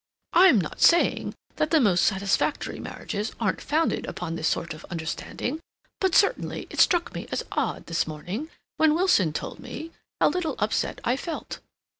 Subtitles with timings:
[0.33, 5.59] I'm not saying that the most satisfactory marriages aren't founded upon this sort of understanding.
[5.99, 10.55] But certainly it struck me as odd this morning, when Wilson told me, how little
[10.57, 11.59] upset I felt.